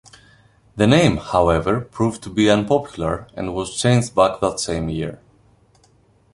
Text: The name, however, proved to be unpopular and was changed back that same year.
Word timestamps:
The 0.77 0.87
name, 0.87 1.17
however, 1.17 1.79
proved 1.79 2.23
to 2.23 2.31
be 2.31 2.49
unpopular 2.49 3.27
and 3.35 3.53
was 3.53 3.79
changed 3.79 4.15
back 4.15 4.39
that 4.39 4.59
same 4.59 4.89
year. 4.89 5.21